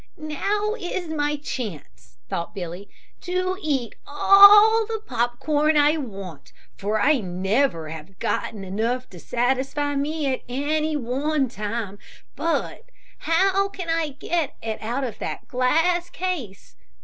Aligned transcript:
"Now 0.17 0.73
is 0.79 1.09
my 1.09 1.35
chance," 1.35 2.17
thought 2.27 2.55
Billy, 2.55 2.89
"to 3.19 3.55
eat 3.61 3.93
all 4.07 4.83
the 4.87 4.99
pop 5.05 5.37
corn 5.39 5.77
I 5.77 5.97
want, 5.97 6.53
for 6.75 6.99
I 6.99 7.19
never 7.19 7.89
have 7.89 8.17
gotten 8.17 8.63
enough 8.63 9.07
to 9.11 9.19
satisfy 9.19 9.95
me 9.95 10.25
at 10.25 10.41
any 10.49 10.95
one 10.95 11.49
time, 11.49 11.99
but 12.35 12.89
how 13.19 13.69
can 13.69 13.89
I 13.89 14.09
get 14.09 14.55
it 14.63 14.81
out 14.81 15.03
of 15.03 15.19
that 15.19 15.47
glass 15.47 16.09
case. 16.09 16.75